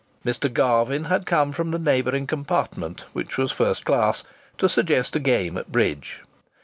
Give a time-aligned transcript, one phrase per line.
[0.25, 0.51] Mr.
[0.51, 4.23] Garvin had come from the neighbouring compartment, which was first class,
[4.57, 6.23] to suggest a game at bridge.